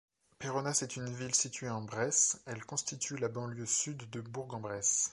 Péronnas 0.39 0.79
est 0.81 0.95
une 0.95 1.13
ville 1.13 1.35
situé 1.35 1.69
en 1.69 1.83
Bresse, 1.83 2.41
elle 2.47 2.65
constitue 2.65 3.17
la 3.17 3.27
banlieue 3.27 3.67
sud 3.67 4.09
de 4.09 4.19
Bourg-en-Bresse. 4.19 5.09